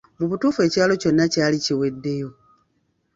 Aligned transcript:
Mu 0.19 0.25
butuufu 0.29 0.59
ekyalo 0.67 0.93
kyonna 1.01 1.25
kyali 1.33 1.57
kiweddeyo. 1.65 2.29